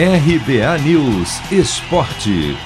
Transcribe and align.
RBA 0.00 0.78
News 0.84 1.40
Esporte. 1.50 2.56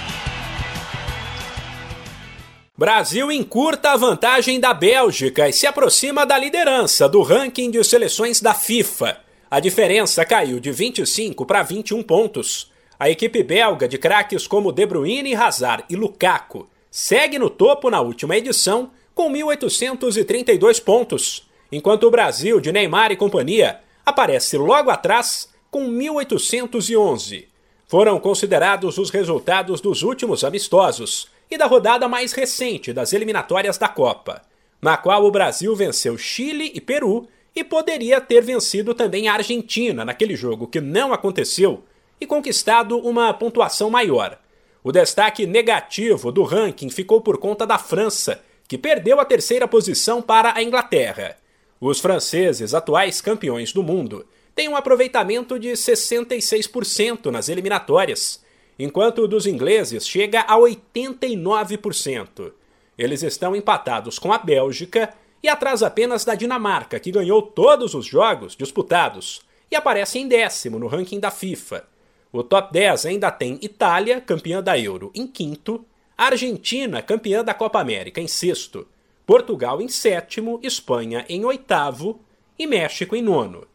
Brasil 2.77 3.33
encurta 3.33 3.93
a 3.93 3.97
vantagem 3.97 4.61
da 4.61 4.75
Bélgica 4.75 5.49
e 5.49 5.53
se 5.55 5.67
aproxima 5.67 6.27
da 6.27 6.37
liderança 6.37 7.09
do 7.09 7.23
ranking 7.23 7.71
de 7.71 7.83
seleções 7.85 8.39
da 8.43 8.53
FIFA. 8.53 9.17
A 9.51 9.61
diferença 9.61 10.27
caiu 10.27 10.61
de 10.61 10.71
25 10.73 11.47
para 11.47 11.63
21 11.63 12.03
pontos. 12.03 12.71
A 13.01 13.09
equipe 13.09 13.43
belga 13.43 13.89
de 13.89 13.97
craques 13.97 14.47
como 14.47 14.71
De 14.71 14.85
Bruyne, 14.85 15.35
Hazard 15.35 15.85
e 15.89 15.97
Lukaku 15.97 16.69
segue 16.91 17.39
no 17.39 17.49
topo 17.49 17.89
na 17.89 18.03
última 18.03 18.37
edição 18.37 18.91
com 19.15 19.33
1.832 19.33 20.85
pontos, 20.85 21.49
enquanto 21.73 22.07
o 22.07 22.11
Brasil 22.11 22.61
de 22.61 22.71
Neymar 22.71 23.11
e 23.11 23.17
companhia 23.17 23.81
aparece 24.05 24.59
logo 24.59 24.91
atrás 24.91 25.51
com 25.73 25.91
1.811. 25.91 27.47
Foram 27.87 28.21
considerados 28.21 28.99
os 28.99 29.09
resultados 29.09 29.81
dos 29.81 30.03
últimos 30.03 30.45
amistosos 30.45 31.29
e 31.51 31.57
da 31.57 31.65
rodada 31.65 32.07
mais 32.07 32.33
recente 32.33 32.93
das 32.93 33.15
eliminatórias 33.15 33.79
da 33.79 33.89
Copa, 33.89 34.43
na 34.83 34.99
qual 34.99 35.25
o 35.25 35.31
Brasil 35.31 35.75
venceu 35.75 36.19
Chile 36.19 36.71
e 36.75 36.81
Peru 36.81 37.27
e 37.57 37.65
poderia 37.65 38.21
ter 38.21 38.43
vencido 38.43 38.93
também 38.93 39.29
a 39.29 39.33
Argentina 39.33 40.05
naquele 40.05 40.37
jogo 40.37 40.67
que 40.67 40.79
não 40.79 41.11
aconteceu 41.11 41.83
e 42.21 42.27
conquistado 42.27 42.99
uma 42.99 43.33
pontuação 43.33 43.89
maior. 43.89 44.39
O 44.85 44.93
destaque 44.93 45.47
negativo 45.47 46.31
do 46.31 46.43
ranking 46.43 46.91
ficou 46.91 47.23
por 47.23 47.39
conta 47.39 47.67
da 47.67 47.79
França, 47.79 48.43
que 48.69 48.77
perdeu 48.77 49.19
a 49.19 49.25
terceira 49.25 49.67
posição 49.67 50.21
para 50.21 50.53
a 50.55 50.63
Inglaterra. 50.63 51.39
Os 51.81 51.99
franceses, 51.99 52.75
atuais 52.75 53.23
campeões 53.23 53.73
do 53.73 53.83
mundo, 53.83 54.27
tem 54.55 54.69
um 54.69 54.77
aproveitamento 54.77 55.59
de 55.59 55.71
66% 55.71 57.27
nas 57.31 57.49
eliminatórias, 57.49 58.43
enquanto 58.79 59.23
o 59.23 59.29
dos 59.29 59.47
ingleses 59.47 60.07
chega 60.07 60.41
a 60.43 60.57
89%. 60.57 62.53
Eles 62.97 63.23
estão 63.23 63.57
empatados 63.57 64.19
com 64.19 64.33
a 64.33 64.39
Bélgica 64.39 65.15
e 65.43 65.49
atrás 65.49 65.83
apenas 65.83 66.25
da 66.25 66.35
Dinamarca, 66.35 67.01
que 67.01 67.11
ganhou 67.11 67.43
todos 67.43 67.95
os 67.95 68.07
jogos 68.07 68.55
disputados 68.55 69.41
e 69.71 69.77
aparece 69.77 70.19
em 70.19 70.29
décimo 70.29 70.79
no 70.79 70.87
ranking 70.87 71.19
da 71.19 71.31
FIFA. 71.31 71.85
O 72.31 72.43
top 72.43 72.73
10 72.73 73.07
ainda 73.07 73.31
tem 73.31 73.59
Itália, 73.63 74.21
campeã 74.21 74.63
da 74.63 74.79
Euro, 74.79 75.11
em 75.15 75.27
quinto, 75.27 75.85
Argentina, 76.17 77.03
campeã 77.03 77.43
da 77.43 77.55
Copa 77.55 77.81
América, 77.81 78.21
em 78.21 78.29
sexto, 78.29 78.87
Portugal 79.27 79.81
em 79.81 79.89
sétimo, 79.89 80.61
Espanha 80.63 81.25
em 81.29 81.45
oitavo 81.45 82.21
e 82.59 82.67
México 82.67 83.17
em 83.17 83.23
nono. 83.23 83.67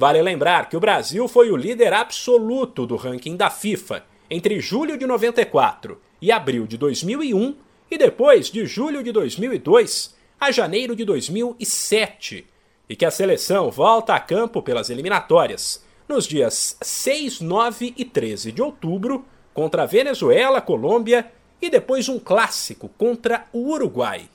Vale 0.00 0.22
lembrar 0.22 0.70
que 0.70 0.78
o 0.78 0.80
Brasil 0.80 1.28
foi 1.28 1.50
o 1.50 1.56
líder 1.56 1.92
absoluto 1.92 2.86
do 2.86 2.96
ranking 2.96 3.36
da 3.36 3.50
FIFA 3.50 4.02
entre 4.30 4.58
julho 4.58 4.96
de 4.96 5.06
94 5.06 6.00
e 6.22 6.32
abril 6.32 6.66
de 6.66 6.78
2001 6.78 7.54
e 7.90 7.98
depois 7.98 8.50
de 8.50 8.64
julho 8.64 9.02
de 9.02 9.12
2002 9.12 10.16
a 10.40 10.50
janeiro 10.50 10.96
de 10.96 11.04
2007, 11.04 12.46
e 12.88 12.96
que 12.96 13.04
a 13.04 13.10
seleção 13.10 13.70
volta 13.70 14.14
a 14.14 14.20
campo 14.20 14.62
pelas 14.62 14.88
eliminatórias 14.88 15.84
nos 16.08 16.26
dias 16.26 16.78
6, 16.80 17.42
9 17.42 17.92
e 17.94 18.02
13 18.02 18.52
de 18.52 18.62
outubro 18.62 19.26
contra 19.52 19.82
a 19.82 19.86
Venezuela, 19.86 20.62
Colômbia 20.62 21.30
e 21.60 21.68
depois 21.68 22.08
um 22.08 22.18
clássico 22.18 22.88
contra 22.96 23.44
o 23.52 23.70
Uruguai. 23.70 24.30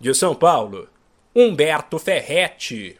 De 0.00 0.12
São 0.12 0.34
Paulo, 0.34 0.88
Humberto 1.32 1.96
Ferretti. 1.96 2.99